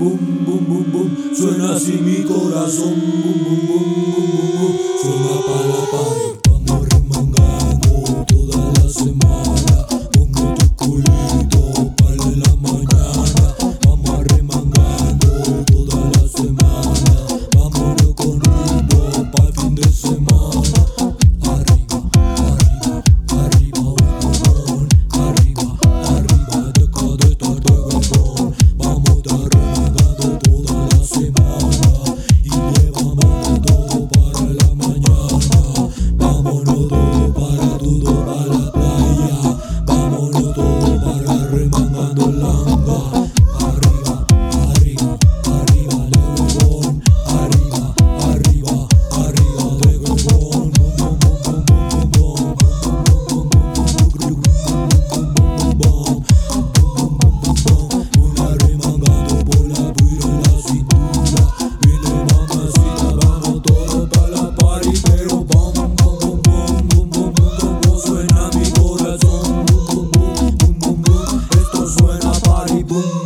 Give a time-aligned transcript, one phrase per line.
[0.00, 3.59] boom, boom, boom, boom, suena así mi corazón, boom, boom.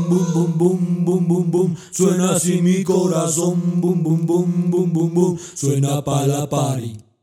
[0.08, 1.76] boom, boom, boom, boom, boom, boom, boom.
[1.90, 5.38] Suena así mi corazón, boom, boom, boom, boom, boom, boom.
[5.54, 7.13] Suena para la party.